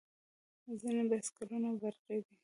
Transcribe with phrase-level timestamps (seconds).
[0.81, 2.33] ځینې بایسکلونه برقي دي.